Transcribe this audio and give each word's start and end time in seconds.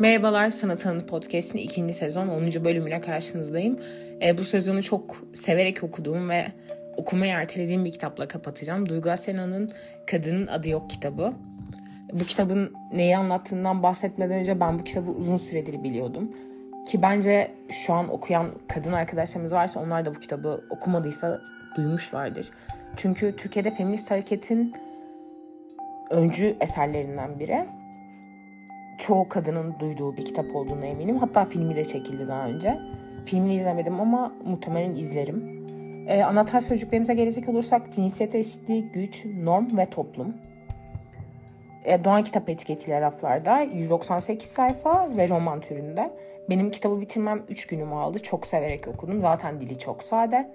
Merhabalar 0.00 0.50
Sanat 0.50 0.86
Anı 0.86 1.06
Podcast'in 1.06 1.58
ikinci 1.58 1.94
sezon 1.94 2.28
10. 2.28 2.64
bölümüne 2.64 3.00
karşınızdayım. 3.00 3.78
E, 4.22 4.38
bu 4.38 4.44
sezonu 4.44 4.82
çok 4.82 5.16
severek 5.32 5.82
okuduğum 5.82 6.28
ve 6.28 6.46
okumayı 6.96 7.32
ertelediğim 7.32 7.84
bir 7.84 7.92
kitapla 7.92 8.28
kapatacağım. 8.28 8.88
Duygu 8.88 9.10
Asena'nın 9.10 9.72
Kadının 10.06 10.46
Adı 10.46 10.68
Yok 10.68 10.90
kitabı. 10.90 11.32
Bu 12.12 12.24
kitabın 12.24 12.72
neyi 12.92 13.16
anlattığından 13.16 13.82
bahsetmeden 13.82 14.40
önce 14.40 14.60
ben 14.60 14.78
bu 14.78 14.84
kitabı 14.84 15.10
uzun 15.10 15.36
süredir 15.36 15.82
biliyordum. 15.82 16.36
Ki 16.86 17.02
bence 17.02 17.50
şu 17.70 17.92
an 17.92 18.08
okuyan 18.08 18.50
kadın 18.68 18.92
arkadaşlarımız 18.92 19.52
varsa 19.52 19.80
onlar 19.80 20.04
da 20.04 20.14
bu 20.14 20.18
kitabı 20.18 20.64
okumadıysa 20.70 21.40
duymuşlardır. 21.76 22.50
Çünkü 22.96 23.36
Türkiye'de 23.36 23.70
feminist 23.70 24.10
hareketin 24.10 24.74
öncü 26.10 26.56
eserlerinden 26.60 27.38
biri 27.38 27.66
çoğu 29.00 29.28
kadının 29.28 29.74
duyduğu 29.80 30.16
bir 30.16 30.24
kitap 30.24 30.56
olduğuna 30.56 30.86
eminim. 30.86 31.16
Hatta 31.16 31.44
filmi 31.44 31.76
de 31.76 31.84
çekildi 31.84 32.28
daha 32.28 32.46
önce. 32.46 32.78
Filmini 33.24 33.54
izlemedim 33.54 34.00
ama 34.00 34.32
muhtemelen 34.44 34.94
izlerim. 34.94 35.60
Ee, 36.08 36.22
anahtar 36.22 36.60
sözcüklerimize 36.60 37.14
gelecek 37.14 37.48
olursak 37.48 37.92
cinsiyet 37.92 38.34
eşitliği, 38.34 38.82
güç, 38.82 39.24
norm 39.24 39.76
ve 39.76 39.86
toplum. 39.86 40.34
Ee, 41.84 42.04
Doğan 42.04 42.24
kitap 42.24 42.48
etiketiyle 42.48 43.00
raflarda 43.00 43.60
198 43.60 44.50
sayfa 44.50 45.16
ve 45.16 45.28
roman 45.28 45.60
türünde. 45.60 46.10
Benim 46.50 46.70
kitabı 46.70 47.00
bitirmem 47.00 47.42
3 47.48 47.66
günümü 47.66 47.94
aldı. 47.94 48.18
Çok 48.18 48.46
severek 48.46 48.88
okudum. 48.88 49.20
Zaten 49.20 49.60
dili 49.60 49.78
çok 49.78 50.02
sade. 50.02 50.50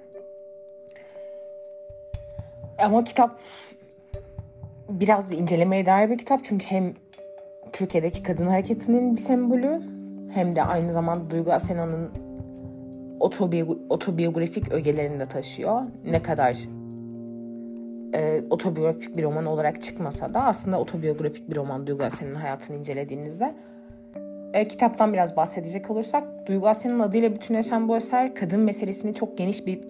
Ama 2.77 3.03
kitap 3.03 3.39
biraz 4.89 5.31
incelemeye 5.31 5.85
dair 5.85 6.09
bir 6.09 6.17
kitap. 6.17 6.39
Çünkü 6.43 6.65
hem 6.65 6.93
Türkiye'deki 7.75 8.23
kadın 8.23 8.47
hareketinin 8.47 9.15
bir 9.15 9.21
sembolü 9.21 9.81
hem 10.33 10.55
de 10.55 10.63
aynı 10.63 10.91
zamanda 10.91 11.29
Duygu 11.29 11.51
Asena'nın 11.51 12.09
otobiyografik 13.89 14.71
ögelerini 14.71 15.19
de 15.19 15.25
taşıyor. 15.25 15.81
Ne 16.05 16.21
kadar 16.21 16.57
e, 18.13 18.43
otobiyografik 18.49 19.17
bir 19.17 19.23
roman 19.23 19.45
olarak 19.45 19.81
çıkmasa 19.81 20.33
da 20.33 20.43
aslında 20.43 20.79
otobiyografik 20.79 21.49
bir 21.49 21.55
roman 21.55 21.87
Duygu 21.87 22.03
Asena'nın 22.03 22.35
hayatını 22.35 22.77
incelediğinizde. 22.77 23.55
E, 24.53 24.67
kitaptan 24.67 25.13
biraz 25.13 25.35
bahsedecek 25.35 25.89
olursak 25.89 26.47
Duygu 26.47 26.67
Asena'nın 26.67 26.99
adıyla 26.99 27.33
bütünleşen 27.33 27.87
bu 27.87 27.97
eser 27.97 28.35
kadın 28.35 28.59
meselesini 28.59 29.13
çok 29.13 29.37
geniş 29.37 29.67
bir 29.67 29.81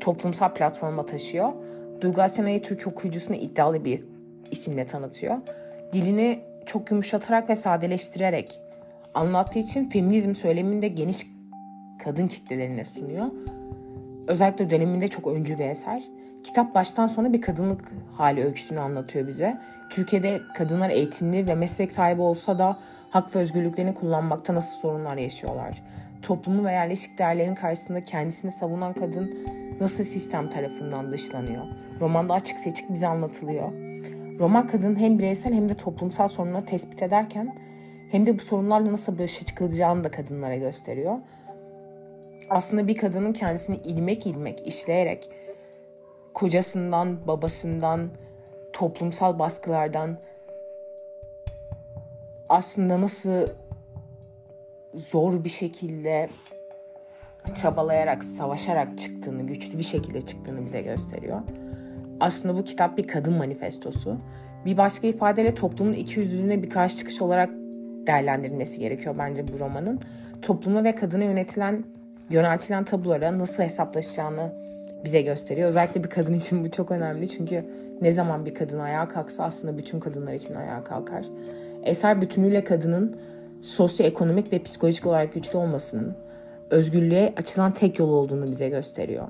toplumsal 0.00 0.54
platforma 0.54 1.06
taşıyor. 1.06 1.52
Duygu 2.00 2.22
Asena'yı 2.22 2.62
Türk 2.62 2.86
okuyucusuna 2.86 3.36
iddialı 3.36 3.84
bir 3.84 4.04
isimle 4.50 4.86
tanıtıyor. 4.86 5.36
Dilini 5.92 6.48
çok 6.68 6.90
yumuşatarak 6.90 7.50
ve 7.50 7.56
sadeleştirerek 7.56 8.60
anlattığı 9.14 9.58
için 9.58 9.88
feminizm 9.88 10.34
söylemini 10.34 10.82
de 10.82 10.88
geniş 10.88 11.26
kadın 12.04 12.28
kitlelerine 12.28 12.84
sunuyor. 12.84 13.26
Özellikle 14.26 14.70
döneminde 14.70 15.08
çok 15.08 15.26
öncü 15.26 15.58
bir 15.58 15.64
eser. 15.64 16.02
Kitap 16.44 16.74
baştan 16.74 17.06
sona 17.06 17.32
bir 17.32 17.40
kadınlık 17.40 17.92
hali 18.16 18.44
öyküsünü 18.44 18.80
anlatıyor 18.80 19.26
bize. 19.26 19.54
Türkiye'de 19.90 20.40
kadınlar 20.56 20.90
eğitimli 20.90 21.46
ve 21.46 21.54
meslek 21.54 21.92
sahibi 21.92 22.22
olsa 22.22 22.58
da 22.58 22.76
hak 23.10 23.36
ve 23.36 23.38
özgürlüklerini 23.38 23.94
kullanmakta 23.94 24.54
nasıl 24.54 24.80
sorunlar 24.80 25.16
yaşıyorlar? 25.16 25.82
Toplumu 26.22 26.64
ve 26.64 26.72
yerleşik 26.72 27.18
değerlerin 27.18 27.54
karşısında 27.54 28.04
kendisini 28.04 28.50
savunan 28.50 28.92
kadın 28.92 29.38
nasıl 29.80 30.04
sistem 30.04 30.50
tarafından 30.50 31.12
dışlanıyor? 31.12 31.64
Romanda 32.00 32.34
açık 32.34 32.58
seçik 32.58 32.90
bize 32.90 33.06
anlatılıyor. 33.06 33.87
Roman 34.38 34.66
kadının 34.66 34.96
hem 34.96 35.18
bireysel 35.18 35.54
hem 35.54 35.68
de 35.68 35.74
toplumsal 35.74 36.28
sorunları 36.28 36.64
tespit 36.64 37.02
ederken 37.02 37.56
hem 38.10 38.26
de 38.26 38.38
bu 38.38 38.42
sorunlarla 38.42 38.92
nasıl 38.92 39.18
başa 39.18 39.46
çıkılacağını 39.46 40.04
da 40.04 40.10
kadınlara 40.10 40.56
gösteriyor. 40.56 41.18
Aslında 42.50 42.88
bir 42.88 42.96
kadının 42.96 43.32
kendisini 43.32 43.76
ilmek 43.76 44.26
ilmek 44.26 44.66
işleyerek 44.66 45.30
kocasından, 46.34 47.26
babasından, 47.26 48.10
toplumsal 48.72 49.38
baskılardan 49.38 50.18
aslında 52.48 53.00
nasıl 53.00 53.48
zor 54.94 55.44
bir 55.44 55.48
şekilde 55.48 56.30
çabalayarak, 57.54 58.24
savaşarak 58.24 58.98
çıktığını, 58.98 59.42
güçlü 59.42 59.78
bir 59.78 59.82
şekilde 59.82 60.20
çıktığını 60.20 60.64
bize 60.64 60.82
gösteriyor. 60.82 61.40
Aslında 62.20 62.56
bu 62.56 62.64
kitap 62.64 62.98
bir 62.98 63.06
kadın 63.06 63.34
manifestosu. 63.34 64.16
Bir 64.66 64.76
başka 64.76 65.06
ifadeyle 65.06 65.54
toplumun 65.54 65.92
iki 65.92 66.20
yüzlülüğüne 66.20 66.62
bir 66.62 66.70
karşı 66.70 66.96
çıkış 66.96 67.22
olarak 67.22 67.50
değerlendirilmesi 68.06 68.78
gerekiyor 68.78 69.14
bence 69.18 69.48
bu 69.48 69.58
romanın. 69.58 70.00
Topluma 70.42 70.84
ve 70.84 70.94
kadına 70.94 71.24
yönetilen, 71.24 71.84
yöneltilen 72.30 72.84
tabulara 72.84 73.38
nasıl 73.38 73.62
hesaplaşacağını 73.62 74.52
bize 75.04 75.22
gösteriyor. 75.22 75.68
Özellikle 75.68 76.04
bir 76.04 76.10
kadın 76.10 76.34
için 76.34 76.64
bu 76.64 76.70
çok 76.70 76.90
önemli 76.90 77.28
çünkü 77.28 77.64
ne 78.00 78.12
zaman 78.12 78.46
bir 78.46 78.54
kadın 78.54 78.78
ayağa 78.78 79.08
kalksa 79.08 79.44
aslında 79.44 79.78
bütün 79.78 80.00
kadınlar 80.00 80.32
için 80.32 80.54
ayağa 80.54 80.84
kalkar. 80.84 81.26
Eser 81.84 82.20
bütünüyle 82.20 82.64
kadının 82.64 83.16
sosyoekonomik 83.62 84.52
ve 84.52 84.62
psikolojik 84.62 85.06
olarak 85.06 85.32
güçlü 85.32 85.58
olmasının 85.58 86.14
özgürlüğe 86.70 87.32
açılan 87.36 87.72
tek 87.72 87.98
yol 87.98 88.08
olduğunu 88.08 88.50
bize 88.50 88.68
gösteriyor. 88.68 89.28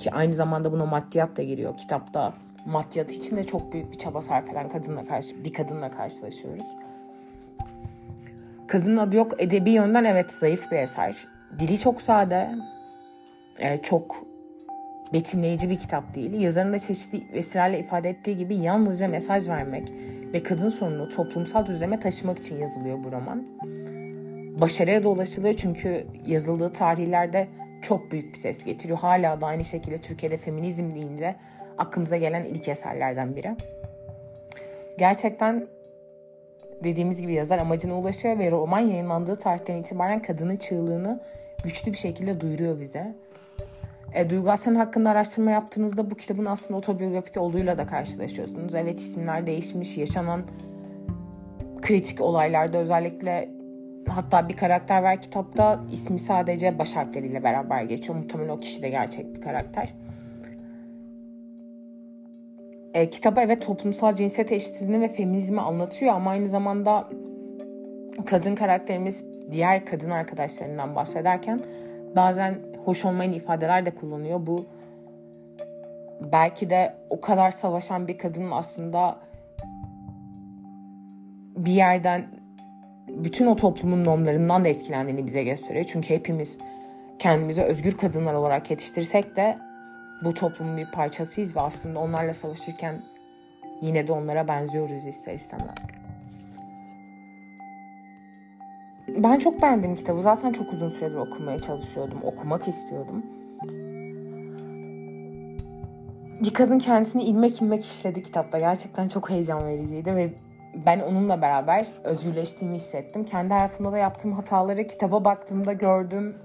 Ki 0.00 0.10
aynı 0.12 0.34
zamanda 0.34 0.72
buna 0.72 0.86
maddiyat 0.86 1.36
da 1.36 1.42
giriyor. 1.42 1.76
Kitapta 1.76 2.34
maddiyat 2.66 3.12
için 3.12 3.36
de 3.36 3.44
çok 3.44 3.72
büyük 3.72 3.92
bir 3.92 3.98
çaba 3.98 4.20
sarf 4.20 4.50
eden 4.50 4.68
kadınla 4.68 5.04
karşı, 5.04 5.44
bir 5.44 5.52
kadınla 5.52 5.90
karşılaşıyoruz. 5.90 6.66
Kadının 8.66 8.96
adı 8.96 9.16
yok. 9.16 9.32
Edebi 9.38 9.70
yönden 9.70 10.04
evet 10.04 10.32
zayıf 10.32 10.70
bir 10.70 10.76
eser. 10.76 11.26
Dili 11.58 11.78
çok 11.78 12.02
sade. 12.02 12.50
E, 13.58 13.82
çok 13.82 14.26
betimleyici 15.12 15.70
bir 15.70 15.78
kitap 15.78 16.14
değil. 16.14 16.40
Yazarın 16.40 16.72
da 16.72 16.78
çeşitli 16.78 17.34
vesilelerle 17.34 17.78
ifade 17.78 18.10
ettiği 18.10 18.36
gibi 18.36 18.56
yalnızca 18.56 19.08
mesaj 19.08 19.48
vermek 19.48 19.92
ve 20.34 20.42
kadın 20.42 20.68
sorununu 20.68 21.08
toplumsal 21.08 21.66
düzleme 21.66 22.00
taşımak 22.00 22.38
için 22.38 22.58
yazılıyor 22.58 23.04
bu 23.04 23.12
roman. 23.12 23.44
Başarıya 24.60 25.04
da 25.04 25.08
ulaşılıyor 25.08 25.54
çünkü 25.54 26.06
yazıldığı 26.26 26.72
tarihlerde 26.72 27.48
çok 27.82 28.10
büyük 28.12 28.32
bir 28.32 28.38
ses 28.38 28.64
getiriyor. 28.64 28.98
Hala 28.98 29.40
da 29.40 29.46
aynı 29.46 29.64
şekilde 29.64 29.98
Türkiye'de 29.98 30.36
feminizm 30.36 30.94
deyince 30.94 31.36
aklımıza 31.78 32.16
gelen 32.16 32.42
ilk 32.42 32.68
eserlerden 32.68 33.36
biri. 33.36 33.56
Gerçekten 34.98 35.66
dediğimiz 36.84 37.20
gibi 37.20 37.32
yazar 37.32 37.58
amacına 37.58 37.98
ulaşıyor 37.98 38.38
ve 38.38 38.50
roman 38.50 38.80
yayınlandığı 38.80 39.38
tarihten 39.38 39.76
itibaren 39.76 40.22
kadının 40.22 40.56
çığlığını 40.56 41.20
güçlü 41.64 41.92
bir 41.92 41.96
şekilde 41.96 42.40
duyuruyor 42.40 42.80
bize. 42.80 43.14
E, 44.14 44.30
Duygu 44.30 44.50
Aslan 44.50 44.74
hakkında 44.74 45.10
araştırma 45.10 45.50
yaptığınızda 45.50 46.10
bu 46.10 46.14
kitabın 46.14 46.44
aslında 46.44 46.78
otobiyografik 46.78 47.36
olduğuyla 47.36 47.78
da 47.78 47.86
karşılaşıyorsunuz. 47.86 48.74
Evet 48.74 49.00
isimler 49.00 49.46
değişmiş, 49.46 49.98
yaşanan 49.98 50.42
kritik 51.82 52.20
olaylarda 52.20 52.78
özellikle 52.78 53.59
hatta 54.08 54.48
bir 54.48 54.56
karakter 54.56 55.02
var 55.02 55.20
kitapta 55.20 55.80
ismi 55.92 56.18
sadece 56.18 56.78
baş 56.78 56.96
harfleriyle 56.96 57.44
beraber 57.44 57.82
geçiyor. 57.82 58.18
Muhtemelen 58.18 58.48
o 58.48 58.60
kişi 58.60 58.82
de 58.82 58.88
gerçek 58.88 59.34
bir 59.34 59.40
karakter. 59.40 59.94
E, 62.94 63.10
kitaba 63.10 63.40
evet 63.42 63.66
toplumsal 63.66 64.14
cinsiyet 64.14 64.52
eşitsizliğini 64.52 65.02
ve 65.02 65.08
feminizmi 65.08 65.60
anlatıyor 65.60 66.14
ama 66.14 66.30
aynı 66.30 66.46
zamanda 66.46 67.08
kadın 68.26 68.54
karakterimiz 68.54 69.24
diğer 69.50 69.86
kadın 69.86 70.10
arkadaşlarından 70.10 70.94
bahsederken 70.94 71.60
bazen 72.16 72.58
hoş 72.84 73.04
olmayan 73.04 73.32
ifadeler 73.32 73.86
de 73.86 73.90
kullanıyor. 73.90 74.46
Bu 74.46 74.66
belki 76.32 76.70
de 76.70 76.94
o 77.10 77.20
kadar 77.20 77.50
savaşan 77.50 78.08
bir 78.08 78.18
kadının 78.18 78.50
aslında 78.50 79.16
bir 81.56 81.72
yerden 81.72 82.39
bütün 83.16 83.46
o 83.46 83.56
toplumun 83.56 84.04
normlarından 84.04 84.64
da 84.64 84.68
etkilendiğini 84.68 85.26
bize 85.26 85.44
gösteriyor. 85.44 85.84
Çünkü 85.88 86.14
hepimiz 86.14 86.58
kendimizi 87.18 87.62
özgür 87.62 87.96
kadınlar 87.96 88.34
olarak 88.34 88.70
yetiştirsek 88.70 89.36
de 89.36 89.58
bu 90.24 90.34
toplumun 90.34 90.76
bir 90.76 90.90
parçasıyız 90.90 91.56
ve 91.56 91.60
aslında 91.60 91.98
onlarla 91.98 92.34
savaşırken 92.34 93.02
yine 93.82 94.08
de 94.08 94.12
onlara 94.12 94.48
benziyoruz 94.48 95.06
ister 95.06 95.34
istemez. 95.34 95.74
Ben 99.08 99.38
çok 99.38 99.62
beğendim 99.62 99.94
kitabı. 99.94 100.22
Zaten 100.22 100.52
çok 100.52 100.72
uzun 100.72 100.88
süredir 100.88 101.16
okumaya 101.16 101.60
çalışıyordum. 101.60 102.18
Okumak 102.24 102.68
istiyordum. 102.68 103.22
Bir 106.44 106.54
kadın 106.54 106.78
kendisini 106.78 107.24
ilmek 107.24 107.62
ilmek 107.62 107.84
işledi 107.84 108.22
kitapta. 108.22 108.58
Gerçekten 108.58 109.08
çok 109.08 109.30
heyecan 109.30 109.66
vericiydi 109.66 110.16
ve 110.16 110.30
ben 110.74 111.00
onunla 111.00 111.42
beraber 111.42 111.86
özgürleştiğimi 112.04 112.76
hissettim. 112.76 113.24
Kendi 113.24 113.54
hayatımda 113.54 113.92
da 113.92 113.98
yaptığım 113.98 114.32
hataları 114.32 114.86
kitaba 114.86 115.24
baktığımda 115.24 115.72
gördüm. 115.72 116.36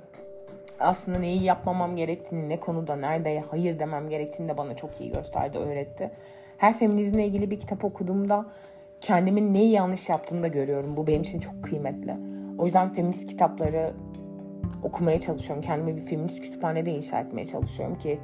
Aslında 0.79 1.19
neyi 1.19 1.43
yapmamam 1.43 1.95
gerektiğini, 1.95 2.49
ne 2.49 2.59
konuda, 2.59 2.95
nerede 2.95 3.43
hayır 3.51 3.79
demem 3.79 4.09
gerektiğini 4.09 4.49
de 4.49 4.57
bana 4.57 4.75
çok 4.75 5.01
iyi 5.01 5.11
gösterdi, 5.11 5.57
öğretti. 5.57 6.11
Her 6.57 6.79
feminizmle 6.79 7.25
ilgili 7.25 7.51
bir 7.51 7.59
kitap 7.59 7.85
okuduğumda 7.85 8.45
kendimin 9.01 9.53
neyi 9.53 9.71
yanlış 9.71 10.09
yaptığını 10.09 10.43
da 10.43 10.47
görüyorum. 10.47 10.97
Bu 10.97 11.07
benim 11.07 11.21
için 11.21 11.39
çok 11.39 11.63
kıymetli. 11.63 12.15
O 12.57 12.65
yüzden 12.65 12.93
feminist 12.93 13.29
kitapları 13.29 13.93
okumaya 14.83 15.17
çalışıyorum. 15.17 15.61
Kendime 15.61 15.95
bir 15.95 16.01
feminist 16.01 16.39
kütüphanede 16.39 16.91
inşa 16.91 17.19
etmeye 17.19 17.45
çalışıyorum 17.45 17.97
ki 17.97 18.19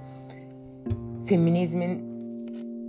feminizmin 1.25 2.10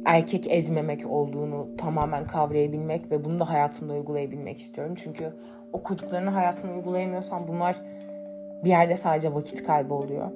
erkek 0.04 0.46
ezmemek 0.50 1.06
olduğunu 1.06 1.76
tamamen 1.78 2.26
kavrayabilmek 2.26 3.10
ve 3.10 3.24
bunu 3.24 3.40
da 3.40 3.50
hayatımda 3.50 3.92
uygulayabilmek 3.92 4.58
istiyorum. 4.58 4.94
Çünkü 4.96 5.32
okuduklarını 5.72 6.30
hayatına 6.30 6.74
uygulayamıyorsan 6.74 7.48
bunlar 7.48 7.76
bir 8.64 8.68
yerde 8.68 8.96
sadece 8.96 9.34
vakit 9.34 9.64
kaybı 9.64 9.94
oluyor. 9.94 10.30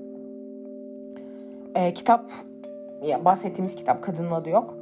Ee, 1.74 1.94
kitap, 1.94 2.30
ya 3.02 3.24
bahsettiğimiz 3.24 3.76
kitap 3.76 4.02
Kadının 4.02 4.30
Adı 4.30 4.50
Yok. 4.50 4.74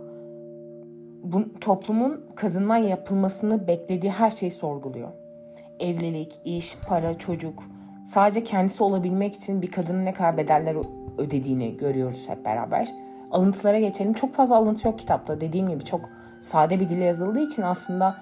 Bu, 1.23 1.61
toplumun 1.61 2.27
kadından 2.35 2.77
yapılmasını 2.77 3.67
beklediği 3.67 4.13
her 4.13 4.31
şeyi 4.31 4.51
sorguluyor. 4.51 5.09
Evlilik, 5.81 6.41
iş, 6.45 6.77
para, 6.89 7.15
çocuk. 7.19 7.63
Sadece 8.07 8.43
kendisi 8.43 8.83
olabilmek 8.83 9.35
için 9.35 9.63
bir 9.63 9.71
kadının 9.71 10.05
ne 10.05 10.13
kadar 10.13 10.37
bedeller 10.37 10.77
ödediğini 11.19 11.77
görüyoruz 11.77 12.29
hep 12.29 12.45
beraber. 12.45 13.04
Alıntılara 13.35 13.81
geçelim. 13.81 14.13
Çok 14.13 14.35
fazla 14.35 14.57
alıntı 14.57 14.89
yok 14.89 14.99
kitapta. 14.99 15.41
Dediğim 15.41 15.69
gibi 15.69 15.85
çok 15.85 16.01
sade 16.41 16.81
bir 16.81 16.89
dille 16.89 17.05
yazıldığı 17.05 17.41
için 17.41 17.63
aslında 17.63 18.17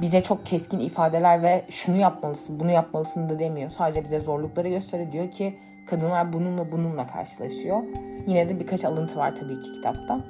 bize 0.00 0.20
çok 0.20 0.46
keskin 0.46 0.78
ifadeler 0.78 1.42
ve 1.42 1.64
şunu 1.68 1.96
yapmalısın, 1.96 2.60
bunu 2.60 2.70
yapmalısın 2.70 3.28
da 3.28 3.38
demiyor. 3.38 3.70
Sadece 3.70 4.04
bize 4.04 4.20
zorlukları 4.20 4.68
gösteriyor. 4.68 5.12
Diyor 5.12 5.30
ki 5.30 5.58
kadınlar 5.86 6.32
bununla 6.32 6.72
bununla 6.72 7.06
karşılaşıyor. 7.06 7.82
Yine 8.26 8.48
de 8.48 8.60
birkaç 8.60 8.84
alıntı 8.84 9.18
var 9.18 9.36
tabii 9.36 9.60
ki 9.60 9.72
kitapta. 9.72 10.20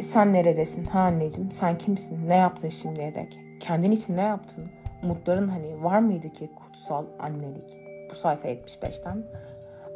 Sen 0.00 0.32
neredesin? 0.32 0.84
Ha 0.84 1.00
anneciğim 1.00 1.50
sen 1.50 1.78
kimsin? 1.78 2.28
Ne 2.28 2.36
yaptın 2.36 2.68
şimdiye 2.68 3.14
dek? 3.14 3.40
Kendin 3.60 3.90
için 3.90 4.16
ne 4.16 4.22
yaptın? 4.22 4.64
Umutların 5.02 5.48
hani 5.48 5.84
var 5.84 5.98
mıydı 5.98 6.28
ki 6.28 6.50
kutsal 6.56 7.04
annelik? 7.18 7.78
Bu 8.10 8.14
sayfa 8.14 8.48
75'ten. 8.48 9.24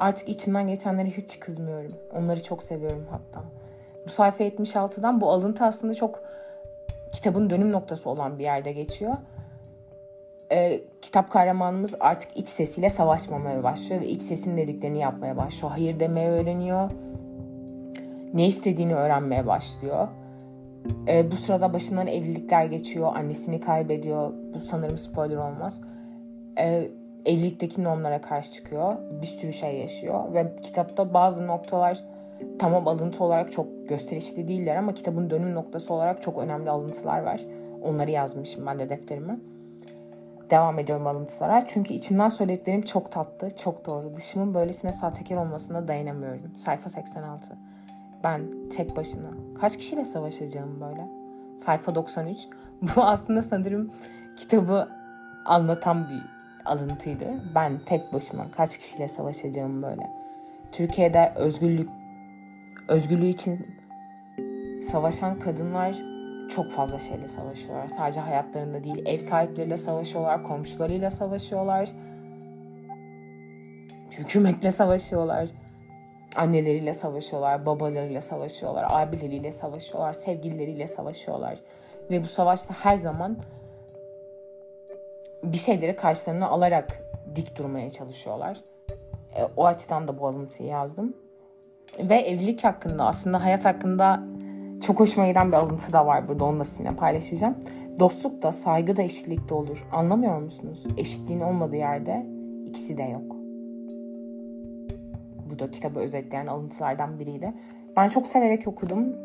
Artık 0.01 0.29
içimden 0.29 0.67
geçenlere 0.67 1.11
hiç 1.11 1.41
kızmıyorum. 1.41 1.93
Onları 2.17 2.43
çok 2.43 2.63
seviyorum 2.63 3.07
hatta. 3.11 3.45
Bu 4.07 4.11
sayfa 4.11 4.45
76'dan 4.45 5.21
bu 5.21 5.31
alıntı 5.31 5.65
aslında 5.65 5.95
çok 5.95 6.23
kitabın 7.13 7.51
dönüm 7.51 7.73
noktası 7.73 8.11
olan 8.11 8.39
bir 8.39 8.45
yerde 8.45 8.73
geçiyor. 8.73 9.17
Ee, 10.53 10.81
kitap 11.03 11.31
kahramanımız 11.31 11.95
artık 12.01 12.37
iç 12.37 12.49
sesiyle 12.49 12.91
savaşmamaya 12.91 13.63
başlıyor 13.63 14.01
ve 14.01 14.07
iç 14.07 14.23
sesin 14.23 14.57
dediklerini 14.57 14.99
yapmaya 14.99 15.37
başlıyor. 15.37 15.73
Hayır 15.73 16.01
demeye 16.01 16.31
öğreniyor. 16.31 16.91
Ne 18.35 18.47
istediğini 18.47 18.95
öğrenmeye 18.95 19.47
başlıyor. 19.47 20.09
Ee, 21.09 21.31
bu 21.31 21.37
sırada 21.37 21.73
başından 21.73 22.07
evlilikler 22.07 22.65
geçiyor. 22.65 23.17
Annesini 23.17 23.61
kaybediyor. 23.61 24.33
Bu 24.55 24.61
sanırım 24.61 24.99
spoiler 24.99 25.37
olmaz. 25.37 25.81
Ee, 26.59 26.91
evlilikteki 27.27 27.85
normlara 27.85 28.21
karşı 28.21 28.53
çıkıyor. 28.53 28.97
Bir 29.23 29.27
sürü 29.27 29.53
şey 29.53 29.79
yaşıyor 29.79 30.35
ve 30.35 30.57
kitapta 30.63 31.15
bazı 31.15 31.47
noktalar 31.47 32.05
tamam 32.59 32.89
alıntı 32.89 33.25
olarak 33.25 33.53
çok 33.53 33.89
gösterişli 33.89 34.49
değiller 34.49 34.77
ama 34.77 34.95
kitabın 34.95 35.31
dönüm 35.31 35.55
noktası 35.55 35.95
olarak 35.95 36.23
çok 36.23 36.39
önemli 36.39 36.71
alıntılar 36.71 37.21
var. 37.21 37.41
Onları 37.83 38.11
yazmışım 38.11 38.67
ben 38.67 38.79
de 38.79 38.89
defterime. 38.89 39.39
Devam 40.51 40.79
ediyorum 40.79 41.07
alıntılara. 41.07 41.67
Çünkü 41.67 41.95
içimden 41.95 42.29
söylediklerim 42.29 42.83
çok 42.83 43.13
tatlı, 43.13 43.57
çok 43.57 43.87
doğru. 43.87 44.17
Dışımın 44.17 44.55
böylesine 44.55 44.93
sahtekar 44.93 45.37
olmasına 45.37 45.89
dayanamıyorum. 45.89 46.57
Sayfa 46.57 46.91
86. 46.91 47.57
Ben 48.25 48.69
tek 48.77 48.97
başına. 48.97 49.31
Kaç 49.61 49.77
kişiyle 49.77 50.05
savaşacağım 50.05 50.81
böyle? 50.81 51.09
Sayfa 51.59 51.95
93. 51.95 52.39
Bu 52.97 53.05
aslında 53.05 53.43
sanırım 53.43 53.91
kitabı 54.37 54.89
anlatan 55.47 56.09
bir 56.09 56.40
alıntıydı. 56.65 57.27
Ben 57.55 57.79
tek 57.87 58.13
başıma 58.13 58.51
kaç 58.51 58.79
kişiyle 58.79 59.09
savaşacağım 59.09 59.83
böyle. 59.83 60.11
Türkiye'de 60.73 61.33
özgürlük 61.37 61.89
özgürlüğü 62.89 63.29
için 63.29 63.67
savaşan 64.83 65.39
kadınlar 65.39 65.97
çok 66.51 66.71
fazla 66.71 66.99
şeyle 66.99 67.29
savaşıyorlar. 67.29 67.89
Sadece 67.89 68.21
hayatlarında 68.21 68.85
değil, 68.85 69.07
ev 69.07 69.19
sahipleriyle 69.19 69.77
savaşıyorlar, 69.77 70.43
komşularıyla 70.43 71.11
savaşıyorlar. 71.11 71.89
Hükümetle 74.11 74.71
savaşıyorlar. 74.71 75.49
Anneleriyle 76.37 76.93
savaşıyorlar, 76.93 77.67
babalarıyla 77.67 78.21
savaşıyorlar, 78.21 78.87
abileriyle 78.91 79.53
savaşıyorlar, 79.53 80.13
sevgilileriyle 80.13 80.87
savaşıyorlar. 80.87 81.59
Ve 82.11 82.25
bu 82.25 82.29
savaşta 82.29 82.75
her 82.75 82.97
zaman 82.97 83.37
bir 85.43 85.59
şeyleri 85.59 85.97
karşılarına 85.97 86.49
alarak 86.49 87.03
dik 87.37 87.59
durmaya 87.59 87.91
çalışıyorlar. 87.91 88.61
E, 89.37 89.45
o 89.57 89.67
açıdan 89.67 90.09
da 90.09 90.19
bu 90.21 90.27
alıntıyı 90.27 90.69
yazdım. 90.69 91.17
Ve 91.99 92.15
evlilik 92.15 92.65
hakkında 92.65 93.05
aslında 93.05 93.45
hayat 93.45 93.65
hakkında 93.65 94.23
çok 94.87 95.01
hoşuma 95.01 95.27
giden 95.27 95.49
bir 95.53 95.57
alıntı 95.57 95.93
da 95.93 96.07
var 96.07 96.29
burada. 96.29 96.45
Onu 96.45 96.61
da 96.61 96.65
sizinle 96.65 96.97
paylaşacağım. 96.97 97.57
Dostluk 97.99 98.43
da 98.43 98.53
saygı 98.53 98.97
da 98.97 99.03
eşitlik 99.03 99.49
de 99.49 99.55
olur. 99.55 99.87
Anlamıyor 99.93 100.39
musunuz? 100.39 100.87
Eşitliğin 100.97 101.41
olmadığı 101.41 101.77
yerde 101.77 102.27
ikisi 102.67 102.99
de 102.99 103.03
yok. 103.03 103.37
Bu 105.51 105.59
da 105.59 105.71
kitabı 105.71 106.01
özetleyen 106.01 106.47
alıntılardan 106.47 107.19
biriydi. 107.19 107.53
Ben 107.97 108.09
çok 108.09 108.27
severek 108.27 108.69
okudum. 108.69 109.17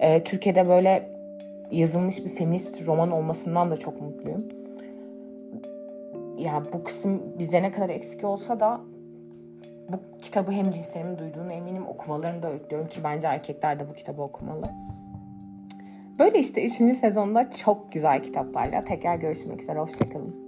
Ee, 0.00 0.24
Türkiye'de 0.24 0.68
böyle 0.68 1.10
yazılmış 1.70 2.24
bir 2.24 2.30
feminist 2.30 2.86
roman 2.86 3.10
olmasından 3.10 3.70
da 3.70 3.76
çok 3.76 4.00
mutluyum. 4.00 4.48
Ya 6.38 6.62
bu 6.72 6.82
kısım 6.82 7.38
bizde 7.38 7.62
ne 7.62 7.70
kadar 7.70 7.88
eksik 7.88 8.24
olsa 8.24 8.60
da 8.60 8.80
bu 9.88 10.18
kitabı 10.18 10.52
hem 10.52 10.70
cinslerimin 10.70 11.18
duyduğunu 11.18 11.52
eminim 11.52 11.86
okumalarını 11.86 12.42
da 12.42 12.52
öğütlüyorum 12.52 12.88
ki 12.88 13.00
bence 13.04 13.26
erkekler 13.26 13.80
de 13.80 13.88
bu 13.88 13.92
kitabı 13.92 14.22
okumalı. 14.22 14.70
Böyle 16.18 16.38
işte 16.38 16.64
3. 16.64 16.96
sezonda 16.96 17.50
çok 17.50 17.92
güzel 17.92 18.22
kitaplarla 18.22 18.84
tekrar 18.84 19.16
görüşmek 19.16 19.62
üzere. 19.62 19.78
Hoşçakalın. 19.78 20.45